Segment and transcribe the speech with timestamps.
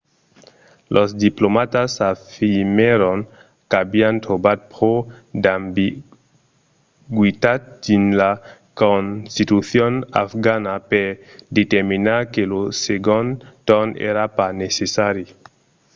[0.95, 3.19] los diplomatas afirmèron
[3.69, 4.93] qu'avián trobat pro
[5.43, 8.31] d'ambigüitat dins la
[8.81, 9.93] constitucion
[10.23, 11.07] afgana per
[11.59, 13.27] determinar que lo segond
[13.67, 15.25] torn èra pas necessari